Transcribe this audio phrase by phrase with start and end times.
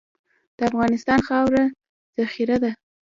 [0.57, 1.63] د افغانستان خاوره
[2.15, 2.71] زرخیزه ده.